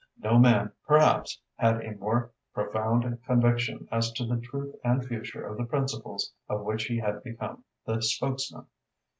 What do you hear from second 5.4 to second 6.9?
of the principles of which